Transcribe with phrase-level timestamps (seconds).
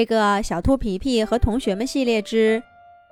[0.00, 2.58] 这个小兔皮皮和同学们系列之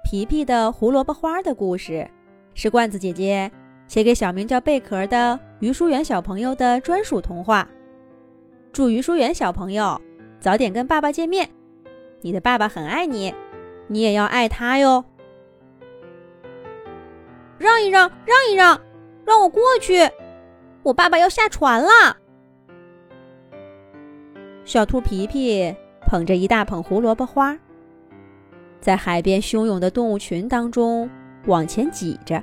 [0.11, 2.11] 《皮皮的胡萝卜花》的故事，
[2.55, 3.53] 是罐子姐姐
[3.87, 7.69] 写给小名叫贝壳的于淑媛小朋友的专属童话。
[8.73, 10.01] 祝于淑媛小朋友
[10.41, 11.51] 早点跟爸爸见面，
[12.23, 13.35] 你的爸爸很爱你，
[13.89, 15.05] 你也要爱他哟。
[17.59, 18.81] 让一让，让一让，
[19.27, 20.09] 让我过去，
[20.83, 22.17] 我爸爸要下船了。
[24.65, 25.77] 小兔皮皮。
[26.09, 27.55] 捧着一大捧胡萝卜花，
[28.81, 31.09] 在海边汹涌的动物群当中
[31.45, 32.43] 往前挤着。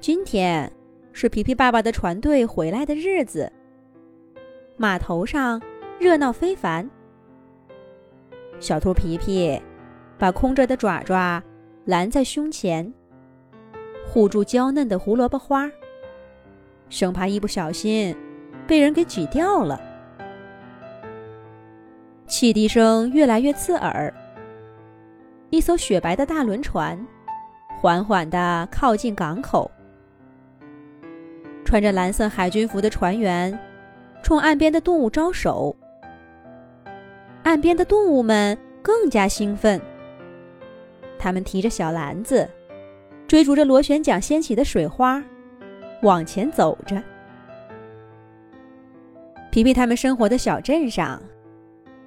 [0.00, 0.72] 今天
[1.12, 3.52] 是皮皮爸爸的船队回来的日子，
[4.78, 5.60] 码头上
[6.00, 6.88] 热闹非凡。
[8.58, 9.60] 小兔皮皮
[10.16, 11.42] 把空着的爪爪
[11.84, 12.90] 拦在胸前，
[14.06, 15.70] 护住娇嫩的胡萝卜花，
[16.88, 18.16] 生怕一不小心
[18.66, 19.91] 被人给挤掉了。
[22.42, 24.12] 汽笛声越来越刺耳。
[25.50, 26.98] 一艘雪白的大轮船
[27.80, 29.70] 缓缓地靠近港口。
[31.64, 33.56] 穿着蓝色海军服的船员
[34.24, 35.76] 冲岸边的动物招手。
[37.44, 39.80] 岸边的动物们更加兴奋。
[41.20, 42.50] 他们提着小篮子，
[43.28, 45.22] 追逐着螺旋桨掀起的水花，
[46.02, 47.00] 往前走着。
[49.52, 51.22] 皮皮他们生活的小镇上。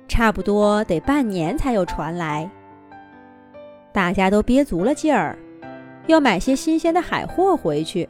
[0.08, 2.50] 差不多得半年才有船来，
[3.92, 5.38] 大家都憋足了劲儿，
[6.08, 8.08] 要买些新鲜的海货回去。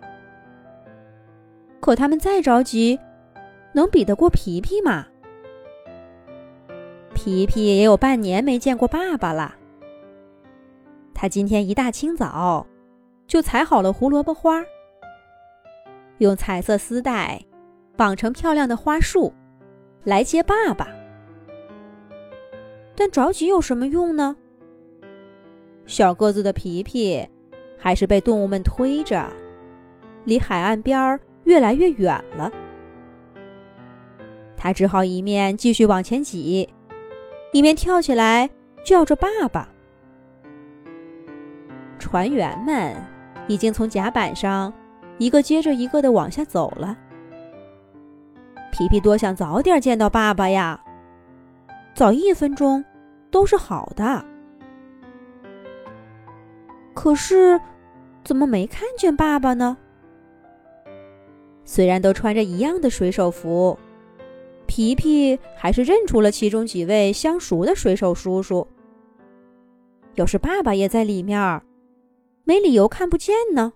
[1.80, 3.00] 可他们再着急，
[3.72, 5.06] 能比得过皮皮吗？
[7.14, 9.56] 皮皮也有半年没见过爸爸了。
[11.14, 12.66] 他今天一大清早
[13.26, 14.64] 就采好了胡萝卜花，
[16.18, 17.42] 用彩色丝带
[17.96, 19.34] 绑成漂亮的花束，
[20.04, 20.95] 来接爸爸。
[22.96, 24.36] 但着急有什么用呢？
[25.86, 27.28] 小个子的皮皮
[27.78, 29.32] 还是被动物们推着，
[30.24, 32.52] 离海岸边儿越来越远了。
[34.58, 36.68] 他只好一面继续往前挤，
[37.52, 38.50] 一面跳起来
[38.84, 39.70] 叫着爸爸。
[42.00, 42.96] 船员们
[43.48, 44.74] 已经从甲板上
[45.18, 46.98] 一个接着一个的往下走了。
[48.72, 50.82] 皮皮多想早点见到爸爸呀！
[51.96, 52.84] 早一分钟
[53.32, 54.24] 都是好的，
[56.94, 57.60] 可是
[58.22, 59.78] 怎么没看见爸爸呢？
[61.64, 63.80] 虽然都穿着一样的水手服，
[64.68, 68.68] 皮皮还是认出了其中几位相熟的水手叔叔。
[70.16, 71.62] 要是爸爸也在里面，
[72.44, 73.72] 没理由看不见呢。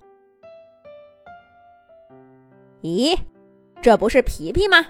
[2.81, 3.17] 咦，
[3.81, 4.85] 这不是皮皮吗？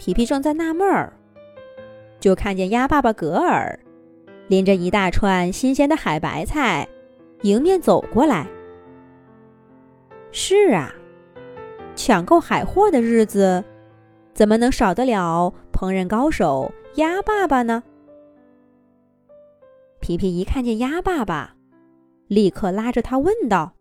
[0.00, 1.12] 皮皮正在纳闷儿，
[2.20, 3.78] 就看见鸭爸爸格尔
[4.48, 6.88] 拎着一大串新鲜的海白菜
[7.42, 8.46] 迎面走过来。
[10.32, 10.94] 是啊，
[11.94, 13.62] 抢购海货的日子
[14.32, 17.82] 怎么能少得了烹饪高手鸭爸爸呢？
[20.00, 21.54] 皮皮一看见鸭爸爸，
[22.26, 23.74] 立刻拉着他问道：“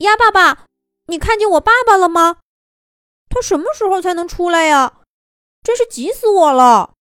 [0.00, 0.64] 鸭爸爸，
[1.08, 2.38] 你看见我爸爸了吗？”
[3.34, 5.00] 他什么时候才能出来呀？
[5.64, 6.94] 真是急死我了！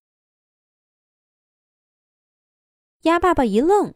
[3.02, 3.94] 鸭爸爸一愣，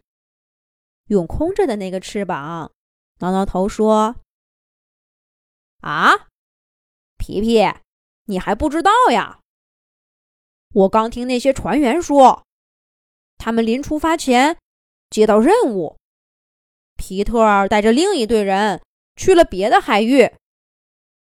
[1.08, 2.72] 用空着的那个翅膀
[3.22, 4.18] 挠挠头说
[5.82, 6.28] ：“啊，
[7.18, 7.64] 皮皮，
[8.26, 9.40] 你还不知道呀？
[10.76, 12.46] 我刚听那些船员说，
[13.40, 14.60] 他们临出发前
[15.10, 15.98] 接到任务，
[16.98, 18.84] 皮特带着另一队人
[19.16, 20.32] 去了别的海域。”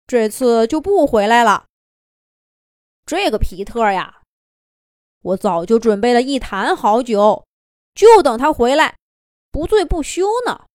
[0.09, 1.67] 这次就不回来了。
[3.05, 4.23] 这个皮特呀，
[5.21, 7.45] 我早就准备了一坛好酒，
[7.93, 8.97] 就等他回来，
[9.51, 10.65] 不醉不休呢。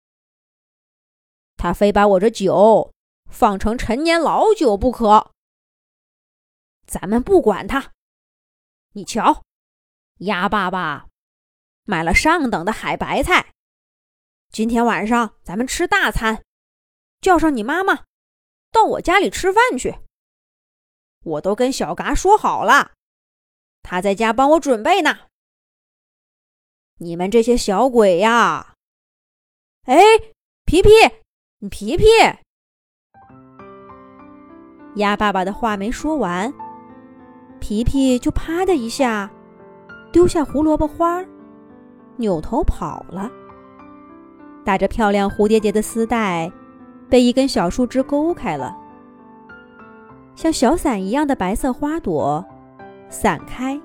[1.56, 2.94] 他非把我这酒
[3.28, 5.33] 放成陈年老酒不可。
[6.87, 7.91] 咱们不管他，
[8.93, 9.43] 你瞧，
[10.19, 11.08] 鸭爸爸
[11.82, 13.53] 买了上等的海白菜。
[14.53, 16.44] 今天晚上咱们吃大餐，
[17.20, 18.05] 叫上你妈妈。
[18.75, 19.94] 到我家里吃饭去，
[21.23, 22.91] 我都跟小嘎说好了，
[23.85, 25.17] 他在家帮我准备呢。
[26.99, 28.75] 你们这些小鬼呀！
[29.85, 29.97] 哎，
[30.65, 30.91] 皮皮，
[31.71, 32.05] 皮皮，
[34.97, 36.53] 鸭爸爸的话没说完，
[37.61, 39.31] 皮皮就啪的一下
[40.12, 41.25] 丢下胡萝卜花，
[42.17, 43.31] 扭头跑了，
[44.65, 46.50] 打着漂亮蝴蝶结的丝带。
[47.09, 48.77] 被一根小树枝勾开了，
[50.35, 52.45] 像小伞一样的白色花朵
[53.09, 53.81] 散开，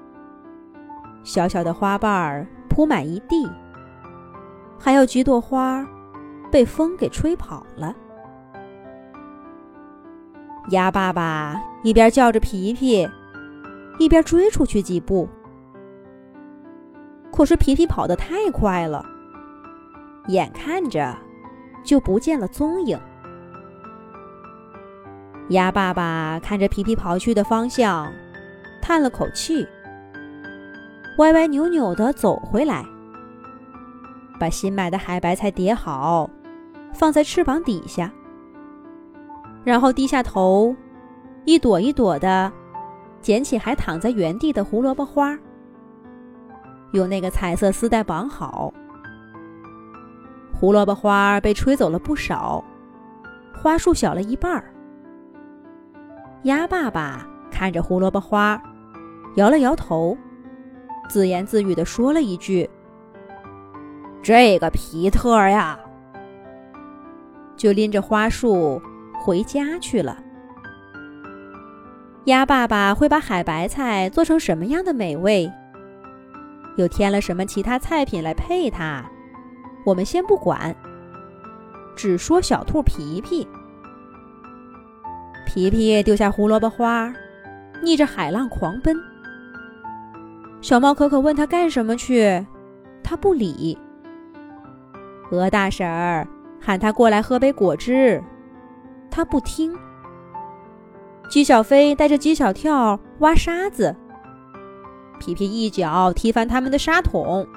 [1.24, 3.48] 小小的花瓣儿铺满一地，
[4.80, 5.86] 还有几朵花
[6.50, 7.96] 被风给吹跑了。
[10.72, 13.08] 鸭爸爸一边叫着皮皮，
[14.00, 15.28] 一边追出去几步。
[17.32, 19.06] 可是皮皮跑得太快了，
[20.28, 21.16] 眼看着
[21.84, 23.00] 就不见了踪影。
[25.50, 28.12] 鸭爸爸看着皮皮跑去的方向，
[28.82, 29.68] 叹了口气，
[31.18, 32.86] 歪歪扭扭地走回来，
[34.40, 36.30] 把新买的海白菜叠好，
[36.94, 38.12] 放在翅膀底下。
[39.64, 40.76] 然后低下头，
[41.46, 42.52] 一朵一朵的
[43.20, 45.36] 捡起还躺在原地的胡萝卜花，
[46.94, 48.72] 用那个彩色丝带绑好。
[50.54, 52.64] 胡萝卜花被吹走了不少，
[53.62, 54.72] 花束小了一半儿。
[56.44, 58.62] 鸭爸爸看着胡萝卜花，
[59.36, 60.18] 摇了摇头，
[61.10, 62.70] 自言自语的说了一句
[64.24, 65.80] ：“这个皮特呀！”
[67.58, 68.82] 就拎着花束。
[69.22, 70.18] 回家去了。
[72.24, 75.52] 鸭爸爸会把海白菜做成什么样的美味？
[76.78, 79.04] 又添了什么其他菜品来配它？
[79.86, 80.74] 我们先不管，
[81.98, 83.46] 只说小兔皮皮。
[85.52, 87.12] 皮皮丢下胡萝卜花，
[87.82, 88.96] 逆着海浪狂奔。
[90.62, 92.46] 小猫可可问他干什么去，
[93.04, 93.76] 他不理。
[95.32, 96.28] 鹅大婶儿
[96.62, 98.24] 喊他过来喝杯果汁。
[99.10, 99.76] 他不听。
[101.32, 103.96] 鸡小飞带着鸡小跳挖沙子，
[105.20, 107.48] 皮皮一脚踢翻他们的沙桶，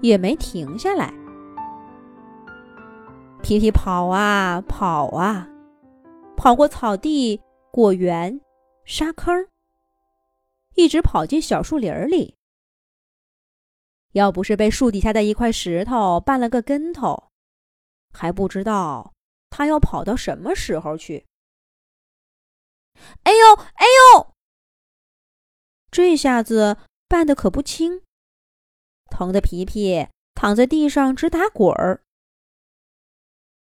[0.00, 1.12] 也没停下来。
[3.42, 5.46] 皮皮跑啊跑啊，
[6.36, 7.40] 跑过草地、
[7.70, 8.40] 果园、
[8.84, 9.48] 沙坑，
[10.74, 12.36] 一直跑进小树林里。
[14.12, 17.30] 要不是被树底下的一块石头绊了个跟头，
[18.12, 19.12] 还不知道。
[19.48, 21.26] 他要跑到什么时候去？
[23.22, 24.34] 哎呦哎呦！
[25.90, 28.02] 这下子绊得可不轻，
[29.10, 32.02] 疼得皮皮躺在地上直打滚儿。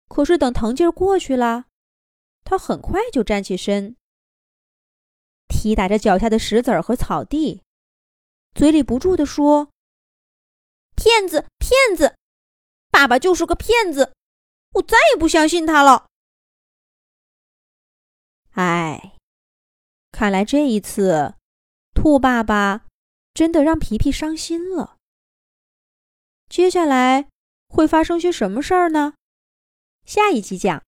[0.08, 1.66] 可是等疼劲儿过去了，
[2.44, 3.95] 他很快就站起身，
[5.48, 7.63] 踢打着脚下的石子儿和草地，
[8.54, 9.69] 嘴里不住地说
[10.95, 12.16] ：“骗子，骗子！
[12.92, 14.13] 爸爸就是个骗子！”
[14.74, 16.07] 我再也不相信他了。
[18.51, 19.18] 哎，
[20.12, 21.36] 看来这一次，
[21.94, 22.86] 兔爸爸
[23.34, 24.98] 真的让皮皮伤心了。
[26.50, 27.30] 接下来
[27.68, 29.13] 会发生些什么事儿呢？
[30.06, 30.84] 下一集讲。